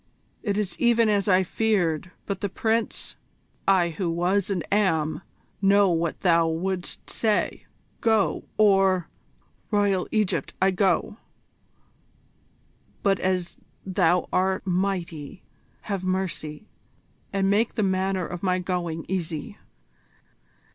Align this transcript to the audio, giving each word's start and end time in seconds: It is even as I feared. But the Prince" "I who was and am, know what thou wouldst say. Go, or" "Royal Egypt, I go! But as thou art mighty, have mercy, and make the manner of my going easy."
It 0.41 0.57
is 0.57 0.79
even 0.79 1.09
as 1.09 1.27
I 1.27 1.43
feared. 1.43 2.09
But 2.25 2.41
the 2.41 2.49
Prince" 2.49 3.17
"I 3.79 3.89
who 3.89 4.09
was 4.09 4.49
and 4.49 4.63
am, 4.73 5.21
know 5.61 5.91
what 5.91 6.21
thou 6.21 6.47
wouldst 6.47 7.07
say. 7.07 7.67
Go, 7.99 8.43
or" 8.57 9.09
"Royal 9.69 10.07
Egypt, 10.09 10.55
I 10.59 10.71
go! 10.71 11.17
But 13.03 13.19
as 13.19 13.59
thou 13.85 14.27
art 14.33 14.65
mighty, 14.65 15.43
have 15.81 16.03
mercy, 16.03 16.65
and 17.31 17.47
make 17.47 17.75
the 17.75 17.83
manner 17.83 18.25
of 18.25 18.41
my 18.41 18.57
going 18.57 19.05
easy." 19.07 19.59